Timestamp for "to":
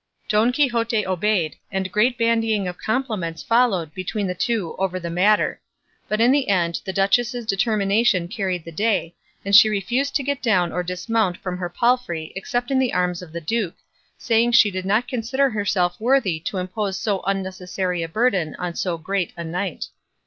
10.15-10.23, 16.39-16.57